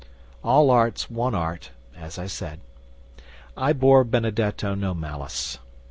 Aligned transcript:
All 0.43 0.71
art's 0.71 1.11
one 1.11 1.35
art, 1.35 1.69
as 1.95 2.17
I 2.17 2.25
said. 2.25 2.59
I 3.55 3.71
bore 3.71 4.03
Benedetto 4.03 4.73
no 4.73 4.95
malice. 4.95 5.59